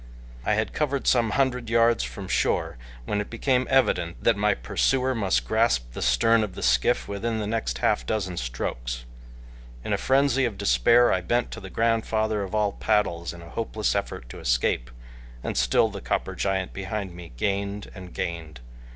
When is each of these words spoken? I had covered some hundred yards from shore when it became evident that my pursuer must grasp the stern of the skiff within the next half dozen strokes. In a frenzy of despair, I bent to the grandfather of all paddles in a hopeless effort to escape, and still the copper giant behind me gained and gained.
I 0.43 0.55
had 0.55 0.73
covered 0.73 1.05
some 1.05 1.29
hundred 1.37 1.69
yards 1.69 2.03
from 2.03 2.27
shore 2.27 2.75
when 3.05 3.21
it 3.21 3.29
became 3.29 3.67
evident 3.69 4.23
that 4.23 4.35
my 4.35 4.55
pursuer 4.55 5.13
must 5.13 5.45
grasp 5.47 5.93
the 5.93 6.01
stern 6.01 6.43
of 6.43 6.55
the 6.55 6.63
skiff 6.63 7.07
within 7.07 7.37
the 7.37 7.45
next 7.45 7.77
half 7.77 8.03
dozen 8.07 8.37
strokes. 8.37 9.05
In 9.83 9.93
a 9.93 9.99
frenzy 9.99 10.43
of 10.43 10.57
despair, 10.57 11.13
I 11.13 11.21
bent 11.21 11.51
to 11.51 11.59
the 11.59 11.69
grandfather 11.69 12.41
of 12.41 12.55
all 12.55 12.71
paddles 12.71 13.31
in 13.31 13.43
a 13.43 13.49
hopeless 13.49 13.93
effort 13.93 14.27
to 14.29 14.39
escape, 14.39 14.89
and 15.43 15.55
still 15.55 15.87
the 15.89 16.01
copper 16.01 16.33
giant 16.33 16.73
behind 16.73 17.13
me 17.13 17.33
gained 17.37 17.91
and 17.93 18.11
gained. 18.11 18.59